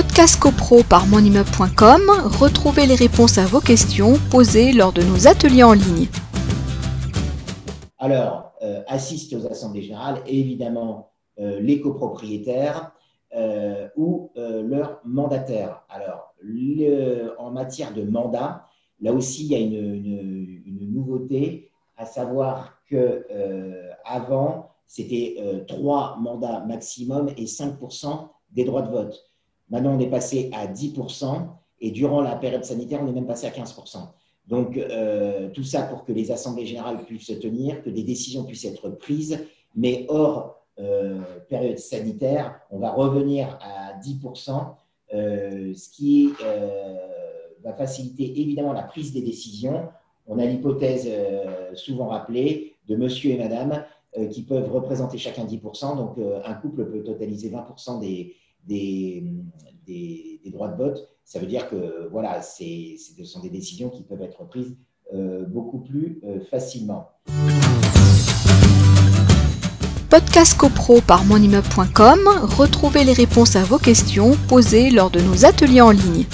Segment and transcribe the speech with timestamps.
[0.00, 2.02] Podcast CoPro par monimmeuble.com,
[2.38, 6.06] retrouvez les réponses à vos questions posées lors de nos ateliers en ligne.
[7.98, 12.92] Alors, euh, assistent aux assemblées générales, évidemment, euh, les copropriétaires
[13.34, 15.82] euh, ou leurs mandataires.
[15.88, 16.32] Alors,
[17.38, 18.66] en matière de mandat,
[19.00, 23.26] là aussi, il y a une, une nouveauté, à savoir que
[24.04, 29.28] avant, c'était trois mandats maximum et 5% des droits de vote.
[29.70, 31.46] Maintenant, on est passé à 10%
[31.80, 34.08] et durant la période sanitaire, on est même passé à 15%.
[34.46, 38.44] Donc, euh, tout ça pour que les assemblées générales puissent se tenir, que des décisions
[38.44, 39.44] puissent être prises,
[39.76, 44.74] mais hors euh, période sanitaire, on va revenir à 10%,
[45.14, 46.32] euh, ce qui
[47.62, 49.88] va faciliter évidemment la prise des décisions.
[50.26, 51.08] On a l'hypothèse
[51.74, 53.84] souvent rappelée de monsieur et madame
[54.30, 58.34] qui peuvent représenter chacun 10%, donc un couple peut totaliser 20% des,
[58.66, 59.24] des,
[60.46, 64.44] droits de vote, ça veut dire que voilà, ce sont des décisions qui peuvent être
[64.46, 64.76] prises
[65.14, 67.08] euh, beaucoup plus euh, facilement.
[70.10, 72.20] Podcast CoPro par monimmeuble.com,
[72.56, 76.24] retrouvez les réponses à vos questions posées lors de nos ateliers en ligne.